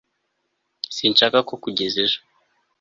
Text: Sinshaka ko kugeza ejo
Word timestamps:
Sinshaka 0.95 1.37
ko 1.47 1.53
kugeza 1.63 1.97
ejo 2.05 2.19